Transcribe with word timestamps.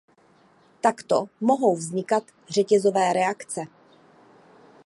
Takto 0.81 1.25
mohou 1.41 1.75
vznikat 1.75 2.23
řetězové 2.49 3.13
reakce. 3.13 3.65